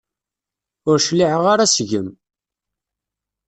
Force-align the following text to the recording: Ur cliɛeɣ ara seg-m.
Ur 0.89 0.97
cliɛeɣ 1.05 1.43
ara 1.53 1.65
seg-m. 1.75 2.07